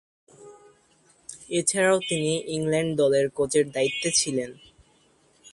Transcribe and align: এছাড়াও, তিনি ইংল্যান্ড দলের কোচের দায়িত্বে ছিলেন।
এছাড়াও, 1.49 1.97
তিনি 2.09 2.31
ইংল্যান্ড 2.47 2.91
দলের 2.97 3.25
কোচের 3.29 3.65
দায়িত্বে 3.71 4.09
ছিলেন। 4.11 4.51